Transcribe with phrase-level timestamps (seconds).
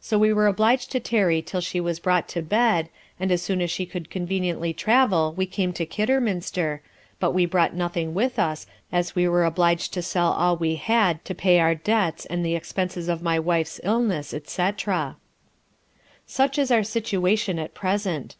[0.00, 2.88] So we were obliged to tarry until she was brought to bed,
[3.20, 6.82] and as soon as she could conveniently travel we came to Kidderminster,
[7.20, 11.24] but we brought nothing with us as we were obliged to sell all we had
[11.24, 14.70] to pay our debts and the expences of my wife's illness, &c.
[16.26, 18.34] Such is our situation at present.